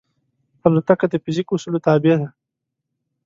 [0.67, 2.27] الوتکه د فزیک اصولو تابع ده.